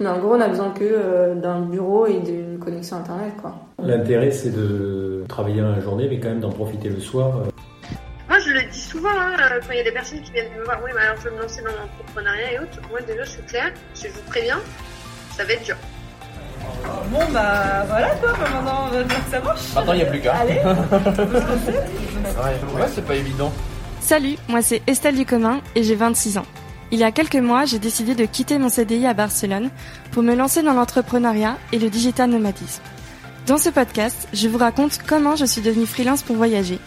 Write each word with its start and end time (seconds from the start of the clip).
Mais 0.00 0.08
en 0.08 0.18
gros, 0.18 0.34
on 0.34 0.40
a 0.40 0.48
besoin 0.48 0.70
que 0.70 0.84
euh, 0.84 1.34
d'un 1.34 1.62
bureau 1.62 2.06
et 2.06 2.20
d'une 2.20 2.58
connexion 2.58 2.98
internet, 2.98 3.32
quoi. 3.40 3.56
L'intérêt, 3.82 4.30
c'est 4.30 4.50
de 4.50 5.24
travailler 5.28 5.60
dans 5.60 5.72
la 5.72 5.80
journée, 5.80 6.06
mais 6.08 6.20
quand 6.20 6.28
même 6.28 6.40
d'en 6.40 6.52
profiter 6.52 6.88
le 6.88 7.00
soir. 7.00 7.42
Moi, 8.28 8.38
je 8.38 8.50
le 8.50 8.62
dis 8.70 8.78
souvent, 8.78 9.08
hein, 9.10 9.32
quand 9.66 9.72
il 9.72 9.78
y 9.78 9.80
a 9.80 9.84
des 9.84 9.90
personnes 9.90 10.20
qui 10.20 10.30
viennent 10.30 10.52
me 10.56 10.64
voir, 10.64 10.78
oui, 10.84 10.90
bah, 10.94 11.00
alors 11.02 11.16
je 11.20 11.28
veux 11.28 11.34
me 11.34 11.42
lancer 11.42 11.62
dans 11.62 11.72
l'entrepreneuriat 11.72 12.52
et 12.52 12.58
autres. 12.60 12.78
Moi, 12.90 13.00
déjà, 13.00 13.24
je 13.24 13.30
suis 13.30 13.42
claire, 13.42 13.72
je 13.94 14.06
vous 14.08 14.22
préviens, 14.28 14.60
ça 15.36 15.44
va 15.44 15.52
être 15.52 15.64
dur. 15.64 15.76
Bon 17.10 17.20
bah 17.32 17.84
voilà 17.86 18.10
quoi, 18.16 18.32
bah, 18.32 18.48
maintenant 18.52 18.88
on 18.88 18.90
va 18.94 19.02
dire 19.04 19.24
que 19.24 19.30
ça 19.30 19.40
marche. 19.40 19.74
Maintenant 19.74 19.92
il 19.92 19.96
n'y 19.96 20.02
a 20.02 20.06
plus 20.06 20.20
qu'à. 20.20 20.34
Allez, 20.34 20.54
ouais, 22.74 22.88
c'est 22.92 23.04
pas 23.04 23.14
évident. 23.14 23.52
Salut, 24.00 24.36
moi 24.48 24.60
c'est 24.60 24.82
Estelle 24.86 25.14
Ducommun 25.16 25.60
et 25.74 25.82
j'ai 25.82 25.94
26 25.94 26.38
ans. 26.38 26.46
Il 26.90 26.98
y 26.98 27.04
a 27.04 27.12
quelques 27.12 27.36
mois, 27.36 27.66
j'ai 27.66 27.78
décidé 27.78 28.14
de 28.14 28.24
quitter 28.24 28.58
mon 28.58 28.70
CDI 28.70 29.06
à 29.06 29.12
Barcelone 29.12 29.70
pour 30.10 30.22
me 30.22 30.34
lancer 30.34 30.62
dans 30.62 30.72
l'entrepreneuriat 30.72 31.58
et 31.72 31.78
le 31.78 31.90
digital 31.90 32.30
nomadisme. 32.30 32.82
Dans 33.46 33.58
ce 33.58 33.68
podcast, 33.68 34.26
je 34.32 34.48
vous 34.48 34.56
raconte 34.56 34.98
comment 35.06 35.36
je 35.36 35.44
suis 35.44 35.60
devenue 35.60 35.86
freelance 35.86 36.22
pour 36.22 36.36
voyager 36.36 36.78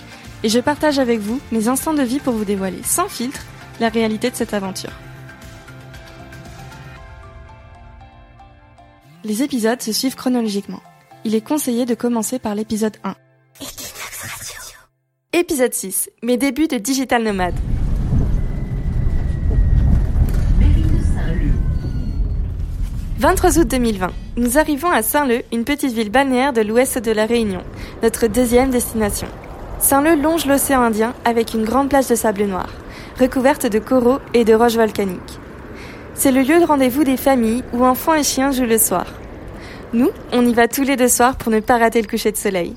et 0.44 0.50
je 0.50 0.60
partage 0.60 0.98
avec 0.98 1.20
vous 1.20 1.40
mes 1.52 1.68
instants 1.68 1.94
de 1.94 2.02
vie 2.02 2.20
pour 2.20 2.34
vous 2.34 2.46
dévoiler 2.46 2.82
sans 2.84 3.08
filtre 3.08 3.42
la 3.80 3.90
réalité 3.90 4.32
de 4.32 4.36
cette 4.36 4.56
aventure. 4.56 4.92
Les 9.24 9.44
épisodes 9.44 9.82
se 9.84 9.92
suivent 9.92 10.16
chronologiquement. 10.16 10.82
Il 11.26 11.36
est 11.36 11.46
conseillé 11.46 11.86
de 11.86 11.94
commencer 11.94 12.40
par 12.40 12.56
l'épisode 12.56 12.98
1. 13.04 13.14
Épisode 15.34 15.74
6. 15.74 16.10
Mes 16.24 16.38
débuts 16.38 16.68
de 16.68 16.78
digital 16.78 17.24
nomade. 17.24 17.54
«23 23.22 23.60
août 23.60 23.68
2020. 23.68 24.08
Nous 24.36 24.58
arrivons 24.58 24.90
à 24.90 25.04
Saint-Leu, 25.04 25.44
une 25.52 25.64
petite 25.64 25.94
ville 25.94 26.10
balnéaire 26.10 26.54
de 26.54 26.62
l'ouest 26.62 26.98
de 26.98 27.12
la 27.12 27.28
Réunion, 27.28 27.62
notre 28.02 28.26
deuxième 28.26 28.72
destination. 28.72 29.28
Saint-Leu 29.78 30.20
longe 30.20 30.48
l'océan 30.48 30.82
Indien 30.82 31.14
avec 31.24 31.54
une 31.54 31.64
grande 31.64 31.88
plage 31.88 32.08
de 32.08 32.16
sable 32.16 32.46
noir, 32.46 32.68
recouverte 33.20 33.68
de 33.68 33.78
coraux 33.78 34.18
et 34.34 34.44
de 34.44 34.56
roches 34.56 34.76
volcaniques. 34.76 35.38
C'est 36.16 36.32
le 36.32 36.42
lieu 36.42 36.60
de 36.60 36.66
rendez-vous 36.66 37.04
des 37.04 37.16
familles 37.16 37.64
où 37.74 37.86
enfants 37.86 38.16
et 38.16 38.24
chiens 38.24 38.52
jouent 38.52 38.66
le 38.66 38.80
soir. 38.80 39.06
Nous, 39.94 40.10
on 40.34 40.44
y 40.44 40.56
va 40.56 40.68
tous 40.68 40.82
les 40.82 40.96
deux 40.96 41.08
soirs 41.08 41.36
pour 41.36 41.52
ne 41.52 41.60
pas 41.60 41.78
rater 41.78 42.02
le 42.02 42.08
coucher 42.08 42.32
de 42.32 42.38
soleil. 42.38 42.76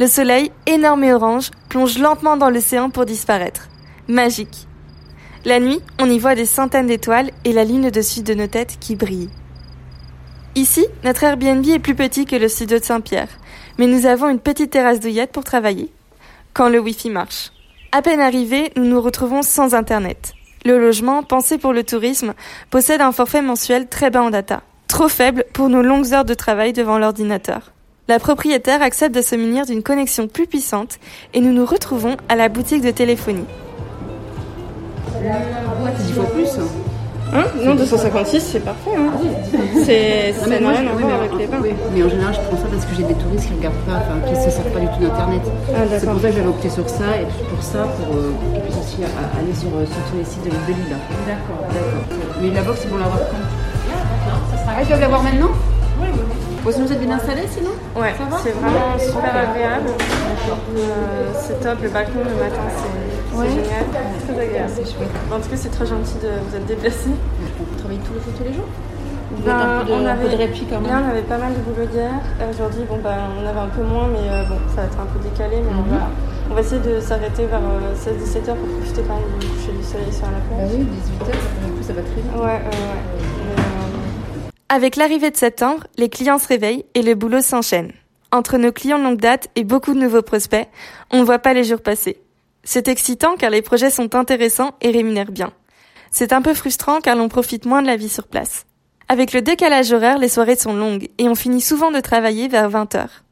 Le 0.00 0.08
soleil, 0.08 0.50
énorme 0.66 1.04
et 1.04 1.14
orange, 1.14 1.52
plonge 1.68 1.96
lentement 1.96 2.36
dans 2.36 2.50
l'océan 2.50 2.90
pour 2.90 3.06
disparaître. 3.06 3.68
Magique. 4.08 4.66
La 5.44 5.58
nuit, 5.58 5.80
on 6.00 6.10
y 6.10 6.20
voit 6.20 6.36
des 6.36 6.46
centaines 6.46 6.86
d'étoiles 6.86 7.31
et 7.44 7.52
la 7.52 7.64
ligne 7.64 7.86
au-dessus 7.86 8.22
de 8.22 8.34
nos 8.34 8.46
têtes 8.46 8.78
qui 8.80 8.96
brille. 8.96 9.30
Ici, 10.54 10.86
notre 11.02 11.24
Airbnb 11.24 11.66
est 11.66 11.78
plus 11.78 11.94
petit 11.94 12.26
que 12.26 12.36
le 12.36 12.48
studio 12.48 12.78
de 12.78 12.84
Saint-Pierre, 12.84 13.28
mais 13.78 13.86
nous 13.86 14.06
avons 14.06 14.28
une 14.28 14.38
petite 14.38 14.70
terrasse 14.70 15.00
douillette 15.00 15.32
pour 15.32 15.44
travailler. 15.44 15.90
Quand 16.52 16.68
le 16.68 16.78
Wi-Fi 16.78 17.10
marche. 17.10 17.52
À 17.90 18.02
peine 18.02 18.20
arrivés, 18.20 18.70
nous 18.76 18.84
nous 18.84 19.00
retrouvons 19.00 19.42
sans 19.42 19.74
Internet. 19.74 20.34
Le 20.64 20.78
logement, 20.78 21.22
pensé 21.22 21.58
pour 21.58 21.72
le 21.72 21.82
tourisme, 21.82 22.34
possède 22.70 23.00
un 23.00 23.12
forfait 23.12 23.42
mensuel 23.42 23.88
très 23.88 24.10
bas 24.10 24.22
en 24.22 24.30
data, 24.30 24.62
trop 24.88 25.08
faible 25.08 25.44
pour 25.52 25.68
nos 25.68 25.82
longues 25.82 26.12
heures 26.12 26.24
de 26.24 26.34
travail 26.34 26.72
devant 26.72 26.98
l'ordinateur. 26.98 27.72
La 28.08 28.18
propriétaire 28.18 28.82
accepte 28.82 29.14
de 29.14 29.22
se 29.22 29.34
munir 29.36 29.64
d'une 29.64 29.82
connexion 29.82 30.28
plus 30.28 30.46
puissante 30.46 30.98
et 31.34 31.40
nous 31.40 31.52
nous 31.52 31.64
retrouvons 31.64 32.16
à 32.28 32.36
la 32.36 32.48
boutique 32.48 32.82
de 32.82 32.90
téléphonie. 32.90 33.46
C'est 35.12 36.04
10 36.06 36.12
fois 36.12 36.26
plus. 36.26 36.48
Hein 37.34 37.44
non, 37.64 37.74
256, 37.74 38.40
c'est 38.40 38.60
parfait. 38.60 38.90
Hein. 38.94 39.08
C'est 39.84 40.34
rien 40.44 40.52
à 40.52 40.94
oui, 40.94 41.02
voir 41.02 41.06
mais 41.08 41.12
avec 41.14 41.32
les 41.38 41.46
bains. 41.46 41.60
oui. 41.62 41.72
Mais 41.94 42.02
en 42.02 42.08
général, 42.10 42.34
je 42.34 42.40
prends 42.44 42.56
ça 42.60 42.68
parce 42.70 42.84
que 42.84 42.94
j'ai 42.94 43.04
des 43.04 43.14
touristes 43.14 43.48
qui 43.48 43.54
regardent 43.54 43.84
pas, 43.88 44.04
enfin, 44.04 44.20
qui 44.26 44.32
ne 44.36 44.44
se 44.44 44.50
servent 44.50 44.68
pas 44.68 44.80
du 44.80 44.88
tout 44.92 45.00
d'internet. 45.00 45.40
Ah, 45.72 45.80
c'est 45.88 46.04
pour 46.04 46.20
ça 46.20 46.28
que 46.28 46.36
j'avais 46.36 46.48
opté 46.52 46.68
sur 46.68 46.86
ça 46.88 47.08
et 47.16 47.24
puis 47.24 47.40
pour 47.48 47.62
ça, 47.62 47.88
pour, 47.96 48.16
euh, 48.16 48.32
pour 48.36 48.52
qu'ils 48.52 48.60
puissent 48.68 48.84
aussi 48.84 49.00
a- 49.00 49.32
aller 49.40 49.54
sur, 49.56 49.72
euh, 49.72 49.88
sur 49.88 50.02
tous 50.12 50.16
les 50.20 50.24
sites 50.28 50.44
de, 50.44 50.50
de 50.52 50.72
Lila. 50.76 51.00
D'accord, 51.24 51.64
d'accord. 51.72 52.04
Mais 52.42 52.50
la 52.52 52.62
box, 52.68 52.80
ils 52.84 52.90
vont 52.92 52.98
l'avoir 53.00 53.18
quand? 53.24 53.44
Ah, 54.68 54.82
ils 54.82 54.88
peuvent 54.88 55.00
l'avoir 55.00 55.22
maintenant? 55.22 55.52
Oui, 56.00 56.08
oui. 56.12 56.20
Bon, 56.62 56.70
sinon, 56.70 56.84
vous 56.86 56.92
êtes 56.92 57.00
bien 57.00 57.16
installé 57.16 57.42
sinon? 57.48 57.72
Ouais, 57.96 58.12
Ça 58.16 58.24
va? 58.28 58.36
c'est 58.44 58.52
vraiment 58.54 58.92
super 59.00 59.32
agréable. 59.34 59.88
Euh, 59.88 61.32
c'est 61.40 61.58
top, 61.64 61.80
le 61.82 61.88
balcon 61.88 62.20
le 62.22 62.36
matin, 62.36 62.62
c'est 62.76 62.92
c'est 63.40 63.48
génial. 63.48 63.84
Très 64.26 64.40
agréable. 64.40 64.70
C'est 64.74 64.84
chouette. 64.84 65.08
En 65.32 65.40
tout 65.40 65.48
cas, 65.48 65.56
c'est 65.56 65.68
très 65.70 65.86
gentil 65.86 66.14
de 66.22 66.28
vous 66.48 66.56
être 66.56 66.66
déplacé. 66.66 67.10
Vous 67.58 67.78
travaillez 67.78 68.00
tous 68.00 68.12
les 68.14 68.20
jours, 68.20 68.32
tous 68.36 68.44
les 68.44 68.52
jours 68.52 68.68
Vous 69.32 69.42
Ben, 69.44 69.52
avez 69.56 69.62
un 69.72 69.80
peu 69.80 69.86
de, 69.86 69.92
on 69.92 70.06
un 70.06 70.14
peu 70.16 70.22
de 70.22 70.34
avait- 70.34 70.36
répit 70.44 70.66
quand 70.66 70.80
Là, 70.80 70.88
même 70.96 71.04
on 71.06 71.10
avait 71.10 71.22
pas 71.22 71.38
mal 71.38 71.52
de 71.54 71.58
boulot 71.60 71.86
d'hier. 71.86 72.10
Euh, 72.40 72.50
Aujourd'hui, 72.50 72.82
bon, 72.88 72.98
bah, 73.02 73.16
on 73.40 73.46
avait 73.46 73.58
un 73.60 73.68
peu 73.68 73.82
moins, 73.82 74.08
mais 74.08 74.28
euh, 74.28 74.44
bon, 74.44 74.56
ça 74.74 74.82
va 74.82 74.86
être 74.88 75.00
un 75.00 75.06
peu 75.06 75.18
décalé. 75.26 75.56
Mais 75.62 75.72
on, 75.72 75.82
Mhm. 75.88 75.98
va, 75.98 76.06
on 76.50 76.54
va 76.54 76.60
essayer 76.60 76.80
de 76.82 77.00
s'arrêter 77.00 77.46
vers 77.46 77.60
16-17 77.96 78.48
heures 78.48 78.56
pour 78.56 78.68
profiter 78.68 79.02
quand 79.08 79.14
même 79.16 79.38
du 79.40 79.46
coucher 79.46 79.72
du 79.72 79.84
soleil 79.84 80.12
sur 80.12 80.26
la 80.26 80.32
Bah 80.32 80.56
plage. 80.56 80.70
oui, 80.74 80.84
18h, 80.84 81.34
en 81.64 81.74
plus 81.76 81.84
ça 81.84 81.92
va 81.94 82.02
très 82.02 82.20
vite. 82.20 82.32
Ouais, 82.34 82.40
ouais, 82.40 82.46
ouais. 82.46 83.02
Mais, 83.46 83.62
euh, 83.62 84.48
Avec 84.68 84.96
l'arrivée 84.96 85.30
de 85.30 85.36
septembre, 85.36 85.84
les 85.98 86.08
clients 86.08 86.38
se 86.38 86.48
réveillent 86.48 86.84
et 86.94 87.02
le 87.02 87.14
boulot 87.14 87.40
s'enchaîne. 87.40 87.92
Entre 88.32 88.56
nos 88.56 88.72
clients 88.72 88.98
de 88.98 89.04
longue 89.04 89.20
date 89.20 89.48
et 89.56 89.64
beaucoup 89.64 89.92
de 89.94 89.98
nouveaux 90.00 90.22
prospects, 90.22 90.66
on 91.10 91.18
ne 91.20 91.24
voit 91.24 91.38
pas 91.38 91.52
les 91.52 91.64
jours 91.64 91.80
passer. 91.80 92.18
C'est 92.64 92.88
excitant 92.88 93.36
car 93.36 93.50
les 93.50 93.62
projets 93.62 93.90
sont 93.90 94.14
intéressants 94.14 94.72
et 94.80 94.90
rémunèrent 94.90 95.32
bien. 95.32 95.52
C'est 96.10 96.32
un 96.32 96.42
peu 96.42 96.54
frustrant 96.54 97.00
car 97.00 97.16
l'on 97.16 97.28
profite 97.28 97.66
moins 97.66 97.82
de 97.82 97.86
la 97.86 97.96
vie 97.96 98.08
sur 98.08 98.28
place. 98.28 98.66
Avec 99.08 99.32
le 99.32 99.42
décalage 99.42 99.92
horaire, 99.92 100.18
les 100.18 100.28
soirées 100.28 100.56
sont 100.56 100.74
longues 100.74 101.08
et 101.18 101.28
on 101.28 101.34
finit 101.34 101.60
souvent 101.60 101.90
de 101.90 102.00
travailler 102.00 102.48
vers 102.48 102.70
20 102.70 102.94
heures. 102.94 103.24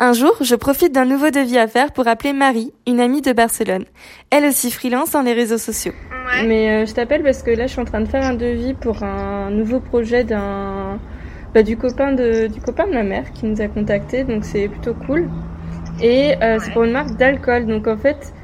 Un 0.00 0.12
jour, 0.12 0.36
je 0.40 0.56
profite 0.56 0.92
d'un 0.92 1.04
nouveau 1.04 1.30
devis 1.30 1.56
à 1.56 1.68
faire 1.68 1.92
pour 1.92 2.08
appeler 2.08 2.32
Marie, 2.32 2.72
une 2.86 2.98
amie 2.98 3.22
de 3.22 3.32
Barcelone. 3.32 3.84
Elle 4.30 4.44
aussi 4.44 4.72
freelance 4.72 5.12
dans 5.12 5.22
les 5.22 5.34
réseaux 5.34 5.58
sociaux. 5.58 5.92
Ouais. 6.26 6.46
Mais 6.46 6.70
euh, 6.70 6.86
je 6.86 6.92
t'appelle 6.92 7.22
parce 7.22 7.44
que 7.44 7.52
là, 7.52 7.68
je 7.68 7.72
suis 7.72 7.80
en 7.80 7.84
train 7.84 8.00
de 8.00 8.08
faire 8.08 8.24
un 8.24 8.34
devis 8.34 8.74
pour 8.74 9.04
un 9.04 9.50
nouveau 9.50 9.78
projet 9.78 10.24
d'un 10.24 10.98
bah, 11.54 11.62
du 11.62 11.76
copain 11.76 12.12
de 12.12 12.48
du 12.48 12.60
copain 12.60 12.88
de 12.88 12.92
ma 12.92 13.04
mère 13.04 13.32
qui 13.32 13.46
nous 13.46 13.60
a 13.60 13.68
contacté, 13.68 14.24
donc 14.24 14.44
c'est 14.44 14.66
plutôt 14.66 14.94
cool. 15.06 15.30
Et 16.02 16.34
euh, 16.42 16.58
c'est 16.60 16.72
pour 16.72 16.82
une 16.82 16.90
marque 16.90 17.16
d'alcool, 17.16 17.66
donc 17.66 17.86
en 17.86 17.96
fait, 17.96 18.34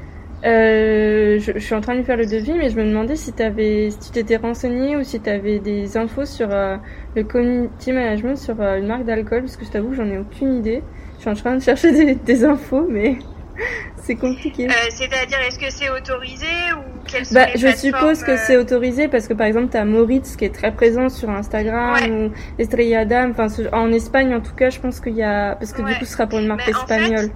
euh, 0.43 1.39
je, 1.39 1.51
je 1.53 1.59
suis 1.59 1.75
en 1.75 1.81
train 1.81 1.93
de 1.93 1.99
lui 1.99 2.05
faire 2.05 2.17
le 2.17 2.25
devis, 2.25 2.53
mais 2.53 2.69
je 2.69 2.75
me 2.77 2.83
demandais 2.85 3.15
si 3.15 3.31
t'avais, 3.33 3.89
si 3.91 3.99
tu 3.99 4.11
t'étais 4.11 4.37
renseigné 4.37 4.95
ou 4.97 5.03
si 5.03 5.19
tu 5.19 5.29
avais 5.29 5.59
des 5.59 5.97
infos 5.97 6.25
sur 6.25 6.47
euh, 6.51 6.77
le 7.15 7.23
community 7.23 7.91
management 7.91 8.35
sur 8.37 8.59
euh, 8.59 8.77
une 8.79 8.87
marque 8.87 9.05
d'alcool, 9.05 9.41
parce 9.41 9.57
que 9.57 9.65
je 9.65 9.69
t'avoue 9.71 9.89
que 9.89 9.95
j'en 9.95 10.09
ai 10.09 10.17
aucune 10.17 10.53
idée. 10.55 10.81
Je 11.17 11.21
suis 11.21 11.29
en 11.29 11.35
train 11.35 11.55
de 11.55 11.61
chercher 11.61 11.91
des, 11.91 12.15
des 12.25 12.43
infos, 12.45 12.87
mais 12.89 13.17
c'est 13.97 14.15
compliqué. 14.15 14.67
Euh, 14.67 14.71
C'est-à-dire, 14.89 15.37
est-ce 15.47 15.59
que 15.59 15.69
c'est 15.71 15.89
autorisé 15.91 16.47
ou 16.75 17.01
quelles 17.07 17.25
sont 17.25 17.35
Bah, 17.35 17.45
les 17.53 17.59
je 17.59 17.67
suppose 17.75 18.23
que 18.23 18.35
c'est 18.37 18.57
autorisé 18.57 19.07
parce 19.07 19.27
que 19.27 19.33
par 19.35 19.45
exemple, 19.45 19.67
t'as 19.69 19.85
Moritz 19.85 20.35
qui 20.35 20.45
est 20.45 20.53
très 20.55 20.71
présent 20.73 21.09
sur 21.09 21.29
Instagram 21.29 21.93
Ouais. 21.93 22.09
ou 22.09 22.31
Estrella 22.57 23.05
Damm. 23.05 23.31
Enfin, 23.37 23.47
en 23.73 23.91
Espagne, 23.91 24.33
en 24.33 24.41
tout 24.41 24.55
cas, 24.55 24.71
je 24.71 24.79
pense 24.79 24.99
qu'il 24.99 25.15
y 25.15 25.21
a 25.23 25.55
parce 25.55 25.71
que 25.73 25.83
Ouais. 25.83 25.93
du 25.93 25.99
coup, 25.99 26.05
ce 26.05 26.13
sera 26.13 26.25
pour 26.25 26.39
une 26.39 26.47
marque 26.47 26.61
Mais 26.65 26.73
en 26.75 26.87
fait, 26.87 26.95
espagnole. 26.95 27.29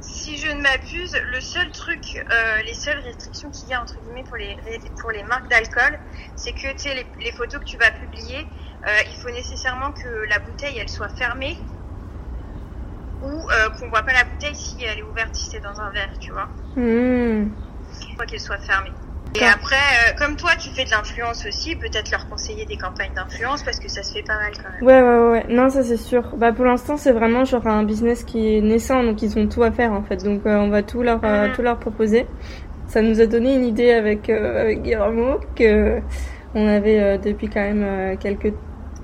Si 0.00 0.36
je 0.36 0.52
ne 0.56 0.61
m'abuse, 0.72 1.16
le 1.30 1.40
seul 1.40 1.70
truc, 1.72 2.24
euh, 2.30 2.62
les 2.62 2.74
seules 2.74 2.98
restrictions 3.00 3.50
qu'il 3.50 3.68
y 3.68 3.74
a 3.74 3.80
entre 3.80 4.00
guillemets 4.00 4.24
pour 4.24 4.36
les 4.36 4.56
pour 5.00 5.10
les 5.10 5.22
marques 5.24 5.48
d'alcool, 5.48 5.98
c'est 6.36 6.52
que 6.52 6.72
tu 6.72 6.78
sais 6.78 6.94
les, 6.94 7.06
les 7.20 7.32
photos 7.32 7.60
que 7.60 7.64
tu 7.64 7.76
vas 7.76 7.90
publier, 7.90 8.38
euh, 8.86 8.98
il 9.10 9.16
faut 9.16 9.30
nécessairement 9.30 9.92
que 9.92 10.08
la 10.28 10.38
bouteille 10.40 10.78
elle 10.78 10.88
soit 10.88 11.10
fermée 11.10 11.56
ou 13.20 13.48
euh, 13.50 13.70
qu'on 13.78 13.88
voit 13.88 14.02
pas 14.02 14.12
la 14.12 14.24
bouteille 14.24 14.56
si 14.56 14.82
elle 14.84 14.98
est 14.98 15.02
ouverte 15.02 15.34
si 15.34 15.48
c'est 15.50 15.60
dans 15.60 15.80
un 15.80 15.90
verre, 15.90 16.12
tu 16.20 16.32
vois. 16.32 16.48
Il 18.08 18.14
faut 18.16 18.24
qu'elle 18.26 18.40
soit 18.40 18.58
fermée. 18.58 18.92
Et 19.34 19.44
après, 19.44 19.76
euh, 19.76 20.12
comme 20.18 20.36
toi, 20.36 20.50
tu 20.58 20.68
fais 20.70 20.84
de 20.84 20.90
l'influence 20.90 21.46
aussi, 21.46 21.74
peut-être 21.74 22.10
leur 22.10 22.28
conseiller 22.28 22.66
des 22.66 22.76
campagnes 22.76 23.14
d'influence 23.14 23.62
parce 23.62 23.78
que 23.78 23.88
ça 23.88 24.02
se 24.02 24.12
fait 24.12 24.22
pas 24.22 24.34
mal 24.38 24.52
quand 24.62 24.70
même. 24.70 24.82
Ouais, 24.82 25.00
ouais, 25.02 25.30
ouais. 25.30 25.46
Non, 25.48 25.70
ça 25.70 25.82
c'est 25.82 25.96
sûr. 25.96 26.36
Bah, 26.36 26.52
pour 26.52 26.66
l'instant, 26.66 26.98
c'est 26.98 27.12
vraiment 27.12 27.44
genre 27.46 27.66
un 27.66 27.82
business 27.82 28.24
qui 28.24 28.56
est 28.56 28.60
naissant, 28.60 29.02
donc 29.02 29.22
ils 29.22 29.38
ont 29.38 29.46
tout 29.48 29.62
à 29.62 29.70
faire 29.72 29.92
en 29.92 30.02
fait. 30.02 30.22
Donc, 30.22 30.42
euh, 30.44 30.56
on 30.58 30.68
va 30.68 30.82
tout 30.82 31.02
leur, 31.02 31.20
euh, 31.24 31.48
Mhm. 31.48 31.54
tout 31.54 31.62
leur 31.62 31.78
proposer. 31.78 32.26
Ça 32.88 33.00
nous 33.00 33.22
a 33.22 33.26
donné 33.26 33.54
une 33.54 33.64
idée 33.64 33.92
avec, 33.92 34.28
avec 34.28 34.82
Guillermo 34.82 35.40
que 35.56 36.00
on 36.54 36.68
avait 36.68 37.16
depuis 37.16 37.48
quand 37.48 37.60
même 37.62 38.18
quelques 38.18 38.52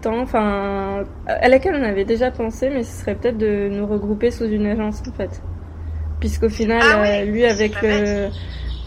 temps, 0.02 0.20
enfin, 0.20 1.04
à 1.26 1.48
laquelle 1.48 1.75
on 1.75 1.82
avait 1.82 2.04
déjà 2.04 2.31
pensé, 2.31 2.69
mais 2.69 2.84
ce 2.84 3.00
serait 3.00 3.14
peut-être 3.14 3.38
de 3.38 3.69
nous 3.70 3.87
regrouper 3.87 4.31
sous 4.31 4.44
une 4.44 4.66
agence 4.66 5.02
en 5.08 5.12
fait. 5.12 5.40
Puisqu'au 6.20 6.50
final, 6.50 6.82
Ah 6.82 7.00
ouais, 7.00 7.25
lui 7.25 7.46
avec. 7.46 7.72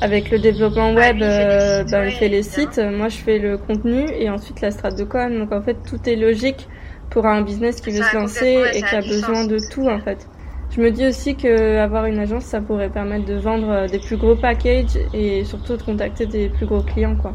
Avec 0.01 0.31
le 0.31 0.39
développement 0.39 0.93
Bah, 0.93 1.01
web, 1.01 1.17
lui, 1.17 1.25
il 1.25 2.11
fait 2.11 2.27
les 2.27 2.39
euh, 2.39 2.51
sites, 2.51 2.75
bah, 2.75 2.81
fait 2.81 2.89
les 2.89 2.97
moi 2.97 3.09
je 3.09 3.17
fais 3.17 3.39
le 3.39 3.57
contenu 3.57 4.05
et 4.11 4.29
ensuite 4.29 4.59
la 4.61 4.71
strat 4.71 4.91
de 4.91 5.03
com. 5.03 5.37
Donc 5.37 5.51
en 5.51 5.61
fait, 5.61 5.77
tout 5.87 5.99
est 6.09 6.15
logique 6.15 6.67
pour 7.09 7.25
un 7.25 7.41
business 7.41 7.79
qui 7.81 7.91
veut 7.91 8.03
se 8.03 8.15
lancer 8.15 8.57
ouais, 8.57 8.77
et 8.77 8.81
qui 8.81 8.95
a 8.95 9.01
besoin 9.01 9.35
sens, 9.35 9.47
de 9.47 9.59
tout 9.71 9.87
en 9.87 9.99
fait. 9.99 10.27
Je 10.75 10.81
me 10.81 10.89
dis 10.89 11.05
aussi 11.05 11.35
que 11.35 11.77
avoir 11.77 12.05
une 12.05 12.17
agence, 12.17 12.45
ça 12.45 12.61
pourrait 12.61 12.89
permettre 12.89 13.25
de 13.25 13.35
vendre 13.35 13.69
euh, 13.69 13.87
des 13.87 13.99
plus 13.99 14.17
gros 14.17 14.35
packages 14.35 14.97
et 15.13 15.43
surtout 15.43 15.77
de 15.77 15.83
contacter 15.83 16.25
des 16.25 16.49
plus 16.49 16.65
gros 16.65 16.81
clients 16.81 17.15
quoi. 17.15 17.33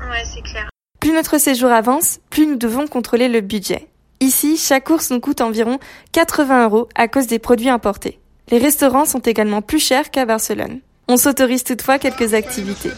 Ouais, 0.00 0.22
c'est 0.24 0.42
clair. 0.42 0.68
Plus 1.00 1.12
notre 1.12 1.38
séjour 1.38 1.70
avance, 1.70 2.20
plus 2.28 2.46
nous 2.46 2.56
devons 2.56 2.86
contrôler 2.86 3.28
le 3.28 3.40
budget. 3.40 3.88
Ici, 4.20 4.58
chaque 4.58 4.84
course 4.84 5.10
nous 5.10 5.20
coûte 5.20 5.40
environ 5.40 5.78
80 6.12 6.64
euros 6.64 6.88
à 6.94 7.08
cause 7.08 7.26
des 7.26 7.38
produits 7.38 7.70
importés. 7.70 8.20
Les 8.50 8.58
restaurants 8.58 9.06
sont 9.06 9.20
également 9.20 9.62
plus 9.62 9.78
chers 9.78 10.10
qu'à 10.10 10.26
Barcelone. 10.26 10.80
On 11.12 11.16
s'autorise 11.16 11.64
toutefois 11.64 11.98
quelques 11.98 12.34
activités. 12.34 12.92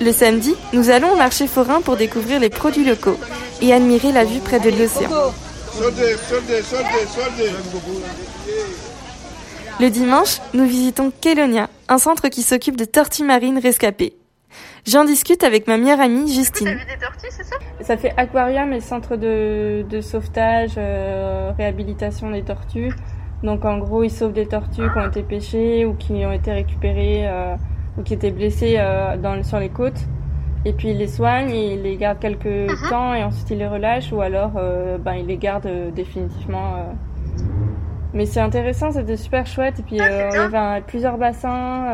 Le 0.00 0.10
samedi, 0.10 0.56
nous 0.72 0.90
allons 0.90 1.12
au 1.12 1.16
marché 1.16 1.46
forain 1.46 1.80
pour 1.80 1.96
découvrir 1.96 2.40
les 2.40 2.50
produits 2.50 2.84
locaux 2.84 3.16
et 3.62 3.72
admirer 3.72 4.10
la 4.10 4.24
vue 4.24 4.40
près 4.40 4.58
de 4.58 4.70
l'océan. 4.70 5.10
Le 9.78 9.88
dimanche, 9.90 10.40
nous 10.54 10.66
visitons 10.66 11.12
Kelonia, 11.20 11.70
un 11.88 11.98
centre 11.98 12.26
qui 12.30 12.42
s'occupe 12.42 12.76
de 12.76 12.84
tortues 12.84 13.22
marines 13.22 13.60
rescapées. 13.60 14.16
J'en 14.86 15.04
discute 15.04 15.42
avec 15.44 15.66
ma 15.66 15.76
meilleure 15.78 16.00
amie 16.00 16.32
Justine. 16.32 16.68
Vu 16.68 16.74
des 16.74 16.98
tortues, 17.00 17.28
c'est 17.30 17.44
ça? 17.44 17.56
Ça 17.80 17.96
fait 17.96 18.12
aquarium 18.16 18.72
et 18.72 18.80
centre 18.80 19.16
de, 19.16 19.84
de 19.88 20.00
sauvetage, 20.00 20.72
euh, 20.76 21.52
réhabilitation 21.56 22.30
des 22.30 22.42
tortues. 22.42 22.92
Donc 23.42 23.64
en 23.64 23.78
gros, 23.78 24.02
ils 24.04 24.10
sauvent 24.10 24.32
des 24.32 24.46
tortues 24.46 24.90
qui 24.90 24.98
ont 24.98 25.02
été 25.04 25.22
pêchées 25.22 25.84
ou 25.84 25.94
qui 25.94 26.12
ont 26.24 26.32
été 26.32 26.52
récupérées 26.52 27.26
euh, 27.28 27.54
ou 27.98 28.02
qui 28.02 28.14
étaient 28.14 28.30
blessées 28.30 28.76
euh, 28.78 29.16
dans, 29.16 29.42
sur 29.42 29.58
les 29.58 29.68
côtes. 29.70 30.00
Et 30.66 30.72
puis 30.72 30.88
ils 30.90 30.96
les 30.98 31.08
soignent, 31.08 31.50
et 31.50 31.74
ils 31.74 31.82
les 31.82 31.96
gardent 31.96 32.20
quelques 32.20 32.46
Mhm. 32.46 32.88
temps 32.88 33.12
et 33.14 33.22
ensuite 33.22 33.50
ils 33.50 33.58
les 33.58 33.66
relâchent 33.68 34.12
ou 34.12 34.22
alors 34.22 34.52
euh, 34.56 34.96
ben, 34.96 35.12
ils 35.14 35.26
les 35.26 35.36
gardent 35.36 35.66
euh, 35.66 35.90
définitivement. 35.90 36.76
euh. 36.76 36.92
Mais 38.14 38.26
c'est 38.26 38.40
intéressant, 38.40 38.92
c'était 38.92 39.16
super 39.16 39.44
chouette. 39.46 39.80
Et 39.80 39.82
puis 39.82 40.00
Ah, 40.00 40.04
c'est 40.06 40.10
euh, 40.10 40.30
il 40.36 40.44
y 40.46 40.48
bien. 40.48 40.60
avait 40.62 40.78
un- 40.78 40.80
plusieurs 40.80 41.18
bassins. 41.18 41.84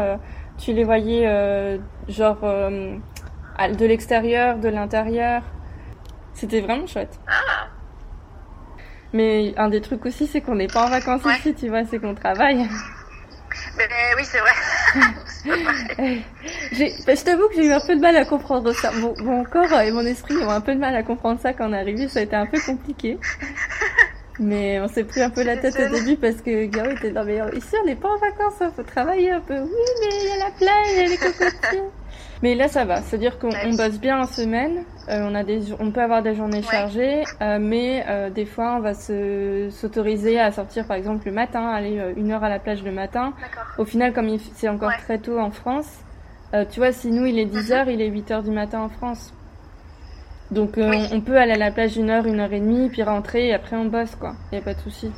Euh, 0.60 0.64
tu 0.64 0.72
les 0.72 0.84
voyais 0.84 1.26
euh, 1.26 1.78
genre 2.08 2.38
euh, 2.44 2.96
de 3.58 3.86
l'extérieur, 3.86 4.58
de 4.58 4.68
l'intérieur. 4.68 5.42
C'était 6.34 6.60
vraiment 6.60 6.86
chouette. 6.86 7.18
Ah, 7.26 7.66
Mais 9.12 9.52
un 9.56 9.68
des 9.68 9.80
trucs 9.80 10.04
aussi, 10.06 10.26
c'est 10.26 10.40
qu'on 10.40 10.54
n'est 10.54 10.68
pas 10.68 10.86
en 10.86 10.90
vacances 10.90 11.24
Ouais. 11.24 11.36
ici, 11.38 11.54
tu 11.54 11.68
vois, 11.68 11.84
c'est 11.84 11.98
qu'on 11.98 12.14
travaille. 12.14 12.68
ben 13.76 13.88
oui, 14.16 14.24
c'est 14.24 14.38
vrai. 14.38 14.50
Bah, 17.06 17.14
je 17.14 17.24
t'avoue 17.24 17.48
que 17.48 17.54
j'ai 17.56 17.66
eu 17.66 17.72
un 17.72 17.80
peu 17.80 17.96
de 17.96 18.00
mal 18.00 18.16
à 18.16 18.24
comprendre 18.24 18.72
ça. 18.72 18.90
Mon, 18.92 19.14
mon 19.22 19.44
corps 19.44 19.72
et 19.80 19.90
mon 19.92 20.04
esprit 20.04 20.36
ont 20.38 20.50
un 20.50 20.60
peu 20.60 20.74
de 20.74 20.80
mal 20.80 20.94
à 20.94 21.02
comprendre 21.02 21.40
ça 21.40 21.52
quand 21.52 21.68
on 21.68 21.72
est 21.72 21.78
arrivé, 21.78 22.08
ça 22.08 22.20
a 22.20 22.22
été 22.22 22.36
un 22.36 22.46
peu 22.46 22.58
compliqué. 22.64 23.18
Mais 24.42 24.80
on 24.80 24.88
s'est 24.88 25.04
pris 25.04 25.20
un 25.22 25.28
peu 25.30 25.42
la 25.42 25.58
tête 25.58 25.76
au 25.78 25.88
début 25.94 26.16
parce 26.16 26.36
que 26.40 26.64
Garo 26.64 26.90
était 26.90 27.10
dans 27.10 27.24
mais 27.24 27.40
ici 27.54 27.74
on 27.82 27.86
n'est 27.86 27.94
pas 27.94 28.08
en 28.08 28.16
vacances, 28.16 28.60
hein, 28.62 28.72
faut 28.74 28.82
travailler 28.82 29.30
un 29.30 29.40
peu. 29.40 29.54
Oui, 29.60 29.68
mais 30.00 30.08
il 30.22 30.28
y 30.28 30.32
a 30.32 30.44
la 30.44 30.50
plage, 30.50 30.86
il 30.92 30.96
y 30.96 31.04
a 31.04 31.08
les 31.08 31.16
cocotiers. 31.18 31.82
Mais 32.42 32.54
là 32.54 32.68
ça 32.68 32.86
va, 32.86 33.02
c'est-à-dire 33.02 33.38
qu'on 33.38 33.50
Ouais. 33.50 33.76
bosse 33.76 33.98
bien 34.00 34.18
en 34.18 34.24
semaine, 34.26 34.84
euh, 35.10 35.28
on 35.30 35.34
a 35.34 35.44
des, 35.44 35.74
on 35.78 35.90
peut 35.90 36.00
avoir 36.00 36.22
des 36.22 36.34
journées 36.34 36.60
Ouais. 36.60 36.62
chargées, 36.70 37.22
euh, 37.42 37.58
mais 37.60 38.02
euh, 38.08 38.30
des 38.30 38.46
fois 38.46 38.76
on 38.76 38.80
va 38.80 38.94
se 38.94 39.68
s'autoriser 39.70 40.40
à 40.40 40.50
sortir 40.50 40.86
par 40.86 40.96
exemple 40.96 41.26
le 41.26 41.32
matin, 41.32 41.68
aller 41.68 42.00
une 42.16 42.32
heure 42.32 42.42
à 42.42 42.48
la 42.48 42.58
plage 42.58 42.82
le 42.82 42.92
matin. 42.92 43.34
Au 43.76 43.84
final, 43.84 44.14
comme 44.14 44.28
il 44.30 44.40
c'est 44.54 44.70
encore 44.70 44.88
Ouais. 44.88 44.96
très 45.04 45.18
tôt 45.18 45.38
en 45.38 45.50
France, 45.50 45.98
tu 46.70 46.80
vois, 46.80 46.92
si 46.92 47.10
nous 47.10 47.26
il 47.26 47.38
est 47.38 47.44
10h, 47.44 47.88
il 47.92 48.00
est 48.00 48.08
8h 48.08 48.42
du 48.42 48.50
matin 48.52 48.80
en 48.80 48.88
France. 48.88 49.34
Donc 50.50 50.78
euh, 50.78 50.90
Oui. 50.90 51.06
on 51.12 51.20
peut 51.20 51.36
aller 51.38 51.52
à 51.52 51.56
la 51.58 51.70
plage 51.70 51.96
une 51.96 52.10
heure, 52.10 52.26
une 52.26 52.40
heure 52.40 52.52
et 52.52 52.60
demie, 52.60 52.88
puis 52.90 53.02
rentrer 53.02 53.48
et 53.48 53.54
après 53.54 53.76
on 53.76 53.84
bosse 53.84 54.16
quoi. 54.16 54.34
Y 54.52 54.56
a 54.56 54.60
pas 54.62 54.74
de 54.74 54.80
souci. 54.80 55.12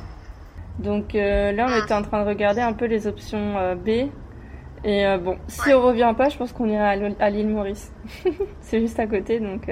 Donc 0.79 1.15
euh, 1.15 1.51
là 1.51 1.67
on 1.69 1.83
était 1.83 1.93
en 1.93 2.01
train 2.03 2.23
de 2.23 2.27
regarder 2.29 2.61
un 2.61 2.73
peu 2.73 2.85
les 2.85 3.07
options 3.07 3.57
euh, 3.57 3.75
B. 3.75 4.09
Et 4.85 5.05
bon, 5.17 5.37
si 5.47 5.69
Ouais. 5.69 5.73
on 5.75 5.81
revient 5.81 6.13
pas, 6.17 6.27
je 6.27 6.37
pense 6.37 6.51
qu'on 6.51 6.67
ira 6.67 6.89
à 6.89 7.29
l'île- 7.29 7.47
Maurice. 7.47 7.93
c'est 8.61 8.81
juste 8.81 8.99
à 8.99 9.07
côté 9.07 9.39
donc. 9.39 9.69
Ah 9.69 9.71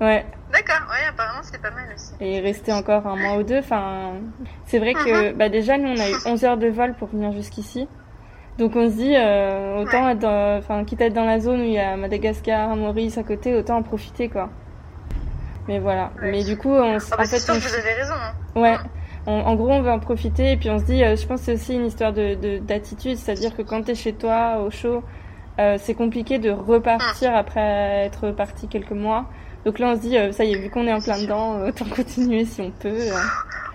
ouais. 0.00 0.06
Ouais. 0.06 0.26
D'accord, 0.52 0.86
ouais, 0.90 1.06
apparemment 1.08 1.40
c'est 1.42 1.60
pas 1.62 1.70
mal 1.70 1.84
aussi. 1.94 2.12
Et 2.20 2.40
rester 2.40 2.72
encore 2.72 3.06
un 3.06 3.16
mois 3.16 3.38
ou 3.38 3.44
deux. 3.44 3.58
Enfin, 3.58 4.14
c'est 4.64 4.78
vrai 4.80 4.94
que 4.94 5.32
bah 5.32 5.48
déjà 5.48 5.78
nous 5.78 5.88
on 5.88 5.98
a 6.00 6.10
eu 6.10 6.14
11 6.26 6.44
heures 6.44 6.56
de 6.58 6.66
vol 6.68 6.94
pour 6.94 7.08
venir 7.08 7.32
jusqu'ici. 7.32 7.88
Donc 8.58 8.74
on 8.74 8.90
se 8.90 8.96
dit 8.96 9.14
euh, 9.16 9.82
autant 9.82 10.08
être 10.08 10.18
dans, 10.18 10.58
enfin 10.58 10.84
quitte 10.84 11.02
à 11.02 11.06
être 11.06 11.12
dans 11.14 11.24
la 11.24 11.38
zone 11.40 11.60
où 11.60 11.64
il 11.64 11.72
y 11.72 11.78
a 11.78 11.96
Madagascar, 11.96 12.74
Maurice 12.74 13.16
à 13.18 13.22
côté, 13.22 13.54
autant 13.54 13.76
en 13.76 13.82
profiter 13.82 14.28
quoi. 14.28 14.50
Mais 15.68 15.78
voilà. 15.78 16.10
Ouais. 16.22 16.30
Mais 16.30 16.44
du 16.44 16.56
coup 16.56 16.70
on, 16.70 16.96
Ah 16.96 17.16
bah 17.16 17.22
en 17.22 17.26
fait 17.26 17.38
sûr 17.38 17.54
on 17.54 17.58
que 17.58 17.62
vous 17.68 17.74
avez 17.74 17.92
raison. 17.94 18.14
Hein. 18.14 18.60
Ouais. 18.60 18.76
On- 19.26 19.32
en 19.40 19.54
gros, 19.56 19.70
on 19.72 19.82
veut 19.82 19.90
en 19.90 19.98
profiter 19.98 20.52
et 20.52 20.56
puis 20.56 20.70
on 20.70 20.78
se 20.78 20.84
dit, 20.84 21.02
euh, 21.02 21.16
je 21.16 21.26
pense 21.26 21.40
que 21.40 21.46
c'est 21.46 21.54
aussi 21.54 21.74
une 21.74 21.86
histoire 21.86 22.12
de 22.12 22.34
de- 22.36 22.58
d'attitude, 22.58 23.16
c'est-à-dire 23.18 23.56
que 23.56 23.62
quand 23.62 23.82
t'es 23.82 23.94
chez 23.96 24.12
toi 24.12 24.58
au 24.64 24.70
chaud, 24.70 25.02
euh, 25.58 25.76
c'est 25.80 25.94
compliqué 25.94 26.38
de 26.38 26.50
repartir 26.50 27.34
après 27.34 28.04
être 28.06 28.30
parti 28.30 28.68
quelques 28.68 28.92
mois. 28.92 29.24
Donc 29.64 29.80
là, 29.80 29.88
on 29.88 29.96
se 29.96 30.00
dit, 30.02 30.16
euh, 30.16 30.30
ça 30.30 30.44
y 30.44 30.52
est, 30.52 30.58
vu 30.58 30.70
qu'on 30.70 30.86
est 30.86 30.92
en 30.92 31.00
plein 31.00 31.20
dedans, 31.20 31.54
euh, 31.58 31.68
autant 31.70 31.86
continuer 31.86 32.44
si 32.44 32.60
on 32.60 32.70
peut. 32.70 32.88
euh. 32.88 33.18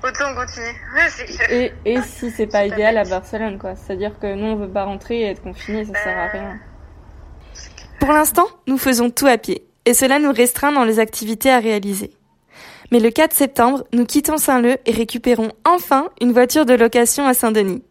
Autant 0.07 0.31
on 0.31 0.35
continue. 0.35 0.65
Ouais, 0.95 1.09
c'est 1.09 1.25
clair. 1.25 1.51
Et, 1.51 1.73
et 1.83 2.01
si 2.01 2.31
c'est 2.31 2.47
pas 2.47 2.65
idéal 2.65 2.97
à. 2.97 3.03
Barcelone, 3.03 3.57
quoi. 3.59 3.75
C'est-à-dire 3.75 4.17
que 4.19 4.33
nous, 4.33 4.45
on 4.45 4.55
veut 4.55 4.69
pas 4.69 4.85
rentrer 4.85 5.19
et 5.19 5.25
être 5.31 5.43
confiné, 5.43 5.83
ça 5.83 5.93
sert 6.01 6.17
à 6.17 6.27
rien. 6.27 6.59
Pour 7.99 8.13
l'instant, 8.13 8.45
nous 8.67 8.77
faisons 8.77 9.09
tout 9.09 9.27
à 9.27 9.37
pied, 9.37 9.65
et 9.85 9.93
cela 9.93 10.19
nous 10.19 10.31
restreint 10.31 10.71
dans 10.71 10.83
les 10.83 10.99
activités 10.99 11.49
à 11.51 11.59
réaliser. 11.59 12.11
Mais 12.91 12.99
le 12.99 13.09
4 13.09 13.33
septembre, 13.33 13.85
nous 13.93 14.05
quittons 14.05 14.37
Saint-Leu 14.37 14.77
et 14.85 14.91
récupérons 14.91 15.51
enfin 15.65 16.09
une 16.19 16.33
voiture 16.33 16.65
de 16.65 16.73
location 16.73 17.25
à 17.25 17.33
Saint-Denis. 17.33 17.83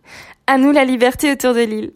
À 0.46 0.58
nous 0.58 0.72
la 0.72 0.84
liberté 0.84 1.32
autour 1.32 1.54
de 1.54 1.60
l'île. 1.60 1.92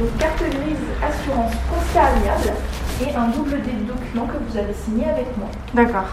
donc 0.00 0.18
carte 0.18 0.40
grise, 0.40 0.76
assurance 1.02 1.52
consignable 1.68 2.52
et 3.00 3.14
un 3.14 3.28
double 3.28 3.62
des 3.62 3.72
documents 3.86 4.26
que 4.26 4.38
vous 4.50 4.58
avez 4.58 4.74
signé 4.84 5.04
avec 5.04 5.26
moi. 5.36 5.48
D'accord. 5.74 6.08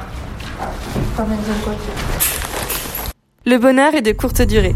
Le 3.46 3.58
bonheur 3.58 3.96
est 3.96 4.02
de 4.02 4.12
courte 4.12 4.42
durée. 4.42 4.76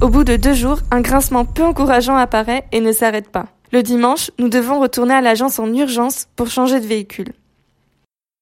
Au 0.00 0.08
bout 0.08 0.24
de 0.24 0.36
deux 0.36 0.54
jours, 0.54 0.78
un 0.90 1.02
grincement 1.02 1.44
peu 1.44 1.62
encourageant 1.62 2.16
apparaît 2.16 2.64
et 2.72 2.80
ne 2.80 2.92
s'arrête 2.92 3.28
pas. 3.28 3.46
Le 3.72 3.84
dimanche, 3.84 4.32
nous 4.40 4.48
devons 4.48 4.80
retourner 4.80 5.14
à 5.14 5.20
l'agence 5.20 5.60
en 5.60 5.72
urgence 5.72 6.26
pour 6.34 6.48
changer 6.48 6.80
de 6.80 6.86
véhicule. 6.86 7.32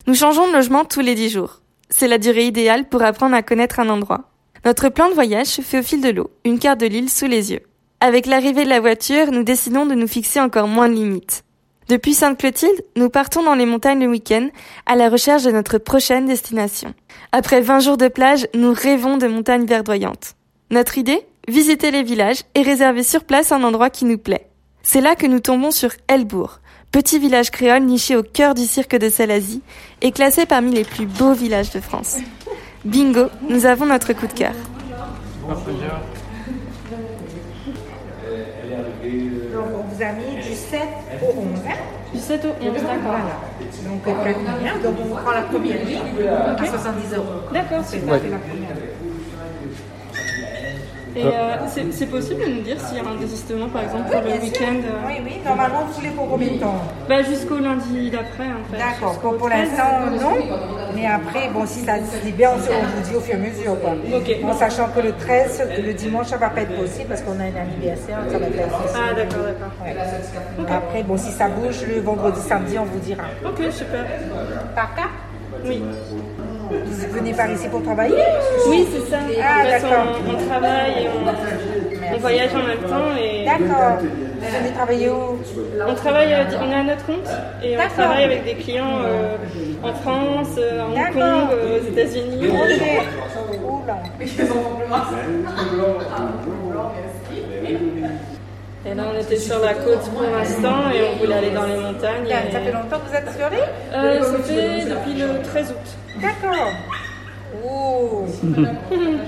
Nous 0.06 0.14
changeons 0.14 0.48
de 0.48 0.54
logement 0.54 0.86
tous 0.86 1.00
les 1.00 1.14
dix 1.14 1.28
jours. 1.28 1.60
C'est 1.90 2.08
la 2.08 2.16
durée 2.16 2.46
idéale 2.46 2.88
pour 2.88 3.02
apprendre 3.02 3.34
à 3.34 3.42
connaître 3.42 3.78
un 3.78 3.90
endroit. 3.90 4.30
Notre 4.64 4.88
plan 4.88 5.10
de 5.10 5.14
voyage 5.14 5.48
se 5.48 5.60
fait 5.60 5.80
au 5.80 5.82
fil 5.82 6.00
de 6.00 6.08
l'eau, 6.08 6.30
une 6.44 6.58
carte 6.58 6.80
de 6.80 6.86
l'île 6.86 7.10
sous 7.10 7.26
les 7.26 7.52
yeux. 7.52 7.60
Avec 8.00 8.24
l'arrivée 8.24 8.64
de 8.64 8.70
la 8.70 8.80
voiture, 8.80 9.30
nous 9.30 9.42
décidons 9.42 9.84
de 9.84 9.94
nous 9.94 10.08
fixer 10.08 10.40
encore 10.40 10.66
moins 10.66 10.88
de 10.88 10.94
limites. 10.94 11.44
Depuis 11.88 12.14
Sainte-Clotilde, 12.14 12.84
nous 12.96 13.10
partons 13.10 13.42
dans 13.42 13.54
les 13.54 13.66
montagnes 13.66 14.00
le 14.00 14.08
week-end 14.08 14.48
à 14.86 14.96
la 14.96 15.10
recherche 15.10 15.42
de 15.42 15.50
notre 15.50 15.76
prochaine 15.76 16.26
destination. 16.26 16.94
Après 17.32 17.60
20 17.60 17.80
jours 17.80 17.96
de 17.98 18.08
plage, 18.08 18.46
nous 18.54 18.72
rêvons 18.72 19.18
de 19.18 19.26
montagnes 19.26 19.66
verdoyantes. 19.66 20.36
Notre 20.70 20.96
idée? 20.96 21.20
Visiter 21.48 21.90
les 21.90 22.02
villages 22.02 22.44
et 22.54 22.62
réserver 22.62 23.02
sur 23.02 23.24
place 23.24 23.52
un 23.52 23.62
endroit 23.62 23.88
qui 23.88 24.04
nous 24.04 24.18
plaît. 24.18 24.47
C'est 24.82 25.00
là 25.00 25.14
que 25.14 25.26
nous 25.26 25.40
tombons 25.40 25.70
sur 25.70 25.90
Elbourg, 26.08 26.60
petit 26.92 27.18
village 27.18 27.50
créole 27.50 27.82
niché 27.82 28.16
au 28.16 28.22
cœur 28.22 28.54
du 28.54 28.64
cirque 28.64 28.96
de 28.96 29.08
Salazie 29.08 29.62
et 30.00 30.12
classé 30.12 30.46
parmi 30.46 30.72
les 30.72 30.84
plus 30.84 31.06
beaux 31.06 31.34
villages 31.34 31.70
de 31.70 31.80
France. 31.80 32.16
Bingo, 32.84 33.26
nous 33.48 33.66
avons 33.66 33.86
notre 33.86 34.12
coup 34.12 34.26
de 34.26 34.32
cœur. 34.32 34.52
Donc 39.52 39.66
on 39.74 39.94
vous 39.94 40.02
a 40.02 40.12
du 40.12 40.54
7 40.54 40.80
au 41.22 41.40
11. 41.40 41.46
Hein 41.66 41.72
Du 42.12 42.20
7 42.20 42.44
au 42.44 42.48
11, 42.48 42.72
d'accord. 42.74 42.96
Voilà. 43.02 43.40
Donc 43.84 44.06
euh. 44.06 44.82
Donc 44.82 44.96
on 45.02 45.14
prend 45.16 45.32
la 45.32 45.42
première 45.42 45.84
ligne 45.84 45.98
à 46.28 46.64
70 46.64 47.14
euros. 47.16 47.24
D'accord, 47.52 47.82
C'est 47.84 48.00
c'est 48.00 48.06
la 48.06 48.38
première. 48.38 48.76
Et 51.16 51.24
euh, 51.24 51.56
c'est 51.66 51.92
c'est 51.92 52.06
possible 52.06 52.40
de 52.40 52.50
nous 52.50 52.60
dire 52.62 52.78
s'il 52.80 52.98
y 52.98 53.00
a 53.00 53.08
un 53.08 53.16
désistement, 53.16 53.68
par 53.68 53.82
exemple, 53.82 54.10
pour 54.10 54.20
le 54.20 54.40
week-end 54.40 54.76
euh, 54.84 55.06
Oui, 55.06 55.14
oui. 55.24 55.32
Normalement, 55.44 55.84
vous 55.86 55.94
voulez 55.94 56.10
pour 56.10 56.28
combien 56.28 56.52
de 56.52 56.58
temps? 56.58 56.74
Bah 57.08 57.22
jusqu'au 57.22 57.58
lundi 57.58 58.10
d'après, 58.10 58.46
en 58.46 58.64
fait. 58.70 58.78
D'accord. 58.78 59.18
Pour, 59.18 59.36
pour 59.36 59.48
13. 59.48 59.68
l'instant, 59.70 60.10
non. 60.20 60.36
Mais 60.94 61.06
après, 61.06 61.48
bon, 61.52 61.66
si 61.66 61.80
ça 61.80 61.96
se 61.96 62.24
libère, 62.24 62.52
on, 62.54 62.58
vous 62.58 63.08
dit 63.08 63.16
au 63.16 63.20
fur 63.20 63.34
et 63.34 63.38
à 63.38 63.40
mesure. 63.40 63.80
Quoi. 63.80 63.92
Ok. 64.16 64.36
En 64.44 64.52
sachant 64.52 64.88
que 64.88 65.00
le 65.00 65.12
13, 65.12 65.68
le 65.84 65.92
dimanche, 65.94 66.26
ça 66.26 66.36
va 66.36 66.50
pas 66.50 66.62
être 66.62 66.76
possible 66.76 67.08
parce 67.08 67.22
qu'on 67.22 67.38
a 67.40 67.44
un 67.44 67.56
anniversaire. 67.56 68.18
Ça 68.30 68.38
va 68.38 68.46
Ah 68.94 69.14
d'accord, 69.14 69.42
d'accord. 69.44 69.72
Ouais. 69.84 69.96
Après, 70.70 71.02
bon, 71.02 71.16
si 71.16 71.32
ça 71.32 71.48
bouge 71.48 71.84
le 71.86 72.00
vendredi, 72.00 72.40
samedi, 72.40 72.78
on 72.78 72.84
vous 72.84 72.98
dira. 73.00 73.24
Ok, 73.44 73.62
super. 73.72 74.04
Par 74.74 74.94
cas 74.94 75.08
Oui. 75.64 75.82
Vous 76.70 77.14
venez 77.14 77.32
par 77.32 77.50
ici 77.50 77.68
pour 77.68 77.82
travailler 77.82 78.22
Oui, 78.68 78.86
c'est 78.92 79.10
ça. 79.10 79.18
Ah, 79.42 79.64
d'accord. 79.64 80.20
on, 80.26 80.30
on 80.34 80.46
travaille 80.46 80.92
et 81.04 81.08
on, 81.08 82.14
on 82.14 82.18
voyage 82.18 82.50
en 82.54 82.62
même 82.66 82.78
temps 82.90 83.16
et 83.20 83.44
D'accord. 83.44 83.98
Vous 84.00 84.56
venez 84.58 84.72
travailler 84.72 85.08
où 85.10 85.38
on 85.88 85.94
travaille, 85.94 86.32
euh, 86.32 86.44
on 86.62 86.70
est 86.70 86.74
à 86.74 86.82
notre 86.84 87.04
compte 87.06 87.28
et 87.62 87.76
on 87.76 87.88
travaille 87.88 88.24
avec 88.24 88.44
des 88.44 88.54
clients 88.54 89.00
euh, 89.04 89.36
en 89.82 89.92
France, 89.94 90.56
euh, 90.58 90.80
à 90.82 90.86
Hong. 90.86 91.12
Kong, 91.12 91.48
euh, 91.52 91.78
aux 91.80 91.84
États-Unis. 91.88 92.46
Ok. 92.48 92.80
blanc. 93.84 94.02
Ils 94.20 94.42
ont 94.42 94.76
plus 94.78 94.88
minces. 94.88 95.14
Ah, 95.46 96.28
blanc, 96.70 96.92
merci. 96.94 97.42
Et 98.90 98.94
là, 98.94 99.02
on 99.12 99.20
était 99.20 99.36
sur 99.36 99.58
la 99.58 99.74
côte 99.74 100.00
pour 100.10 100.22
l'instant 100.22 100.90
et 100.90 101.02
on 101.02 101.16
voulait 101.18 101.34
aller 101.34 101.50
dans 101.50 101.66
les 101.66 101.76
montagnes. 101.76 102.28
Ça 102.52 102.60
fait 102.60 102.72
longtemps 102.72 102.98
que 103.00 103.08
vous 103.10 103.14
êtes 103.16 103.36
sur 103.36 103.50
l'île 103.50 103.60
Euh, 103.92 104.22
ça 104.22 104.38
fait 104.42 104.84
depuis 104.84 105.14
le 105.20 105.42
13 105.42 105.70
août. 105.72 106.20
D'accord. 106.22 106.72
Ouh. 107.64 108.26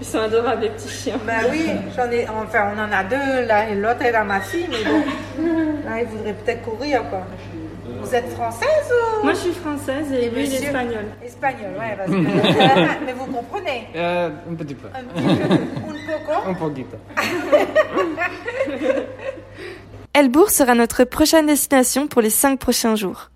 Ils 0.00 0.06
sont 0.06 0.18
adorables, 0.20 0.62
les 0.62 0.68
petits 0.70 0.88
chiens. 0.88 1.18
Ben 1.26 1.40
oui, 1.50 1.70
j'en 1.96 2.08
ai, 2.10 2.24
enfin 2.28 2.72
on 2.76 2.80
en 2.80 2.92
a 2.92 3.02
deux 3.02 3.46
là 3.46 3.68
et 3.68 3.74
l'autre 3.74 4.00
est 4.02 4.12
dans 4.12 4.24
ma 4.24 4.40
fille, 4.40 4.68
mais 4.70 4.84
bon, 4.88 5.02
là 5.84 6.00
il 6.00 6.06
voudrait 6.06 6.34
peut-être 6.34 6.62
courir 6.62 7.02
quoi. 7.10 7.26
Vous 8.08 8.14
êtes 8.14 8.30
française 8.30 8.92
ou 9.20 9.24
Moi, 9.24 9.34
je 9.34 9.38
suis 9.38 9.52
française 9.52 10.10
et 10.12 10.30
lui, 10.30 10.46
il 10.46 10.54
est 10.54 10.62
espagnol. 10.64 11.04
Espagnol, 11.22 11.72
ouais, 11.78 11.94
parce 11.96 12.10
que... 12.10 12.16
mais 13.04 13.12
vous 13.12 13.26
comprenez 13.26 13.88
Euh, 13.94 14.30
un 14.50 14.54
petit 14.54 14.74
peu. 14.74 14.88
un 14.94 15.04
petit 15.04 15.36
peu, 15.36 15.52
un 15.52 16.18
poco. 16.18 16.32
Un 16.48 16.54
poquito. 16.54 16.96
Elbourg 20.14 20.50
sera 20.50 20.74
notre 20.74 21.04
prochaine 21.04 21.46
destination 21.46 22.08
pour 22.08 22.22
les 22.22 22.30
cinq 22.30 22.58
prochains 22.58 22.96
jours. 22.96 23.30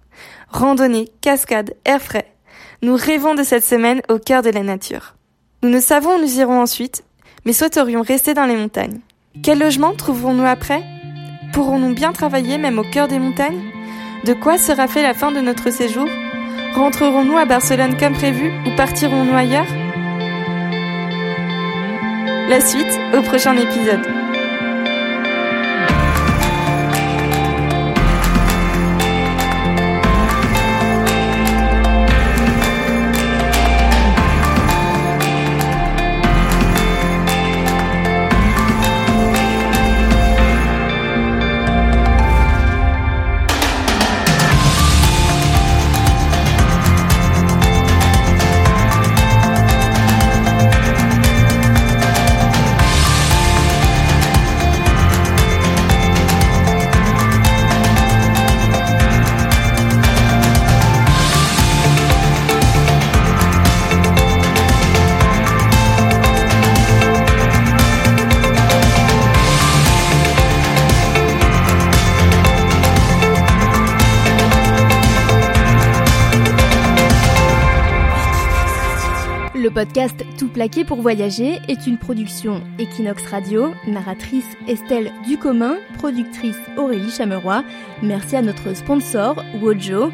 Randonnée, 0.49 1.09
cascade, 1.21 1.75
air 1.85 2.01
frais. 2.01 2.33
Nous 2.81 2.97
rêvons 2.97 3.35
de 3.35 3.43
cette 3.43 3.65
semaine 3.65 4.01
au 4.09 4.19
cœur 4.19 4.43
de 4.43 4.51
la 4.51 4.63
nature. 4.63 5.15
Nous 5.63 5.69
ne 5.69 5.81
savons 5.81 6.17
où 6.17 6.21
nous 6.21 6.41
irons 6.41 6.61
ensuite, 6.61 7.05
mais 7.45 7.53
souhaiterions 7.53 8.01
rester 8.03 8.33
dans 8.35 8.47
les 8.47 8.57
montagnes. 8.57 9.01
Quel 9.43 9.59
logement 9.61 9.95
trouverons-nous 9.95 10.47
après? 10.47 10.83
Pourrons-nous 11.53 11.95
bien 11.95 12.13
travailler 12.13 12.57
même 12.59 12.79
au 12.79 12.85
cœur 12.85 13.07
des 13.09 13.19
montagnes? 13.19 13.61
De 14.25 14.35
quoi 14.35 14.57
sera 14.57 14.87
fait 14.87 15.03
la 15.03 15.15
fin 15.15 15.33
de 15.33 15.41
notre 15.41 15.71
séjour? 15.71 16.07
Rentrerons-nous 16.75 17.37
à 17.37 17.45
Barcelone 17.45 17.97
comme 17.99 18.13
prévu 18.13 18.53
ou 18.65 18.77
partirons-nous 18.77 19.35
ailleurs? 19.35 19.67
La 22.49 22.61
suite 22.61 23.01
au 23.19 23.23
prochain 23.23 23.57
épisode. 23.57 24.07
Podcast 79.73 80.25
Tout 80.39 80.49
plaqué 80.49 80.85
pour 80.85 81.01
voyager 81.01 81.59
est 81.69 81.87
une 81.87 81.99
production 81.99 82.63
Equinox 82.79 83.27
Radio, 83.27 83.73
narratrice 83.87 84.47
Estelle 84.69 85.11
Ducommun, 85.27 85.77
productrice 85.99 86.59
Aurélie 86.77 87.11
Chameroy. 87.11 87.65
Merci 88.03 88.37
à 88.37 88.43
notre 88.43 88.75
sponsor 88.75 89.43
Wojo. 89.61 90.13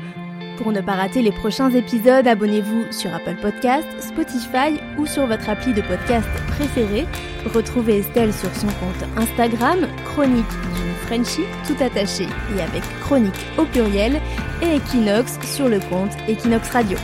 Pour 0.58 0.72
ne 0.72 0.80
pas 0.80 0.94
rater 0.94 1.22
les 1.22 1.32
prochains 1.32 1.70
épisodes, 1.70 2.26
abonnez-vous 2.26 2.92
sur 2.92 3.12
Apple 3.14 3.36
Podcast, 3.40 3.86
Spotify 4.00 4.80
ou 4.96 5.06
sur 5.06 5.26
votre 5.26 5.48
appli 5.48 5.72
de 5.72 5.82
podcast 5.82 6.28
préféré. 6.48 7.06
Retrouvez 7.52 7.98
Estelle 7.98 8.32
sur 8.32 8.54
son 8.54 8.66
compte 8.66 9.08
Instagram, 9.16 9.86
Chronique 10.04 10.46
d'une 10.74 10.94
Frenchie, 11.06 11.46
tout 11.66 11.82
attaché 11.82 12.24
et 12.56 12.60
avec 12.60 12.82
chronique 13.00 13.46
au 13.56 13.64
pluriel, 13.64 14.20
et 14.62 14.76
Equinox 14.76 15.38
sur 15.44 15.68
le 15.68 15.80
compte 15.80 16.12
Equinox 16.28 16.68
Radio. 16.70 16.98